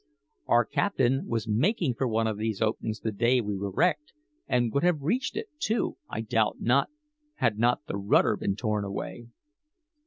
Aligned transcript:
Our 0.47 0.65
captain 0.65 1.27
was 1.27 1.47
making 1.47 1.93
for 1.93 2.07
one 2.07 2.25
of 2.25 2.37
these 2.39 2.59
openings 2.59 3.01
the 3.01 3.11
day 3.11 3.39
we 3.39 3.55
were 3.55 3.69
wrecked 3.69 4.13
and 4.47 4.73
would 4.73 4.81
have 4.81 5.03
reached 5.03 5.37
it, 5.37 5.49
too, 5.59 5.95
I 6.09 6.21
doubt 6.21 6.59
not, 6.59 6.89
had 7.35 7.59
not 7.59 7.85
the 7.85 7.97
rudder 7.97 8.35
been 8.35 8.55
torn 8.55 8.83
away. 8.83 9.27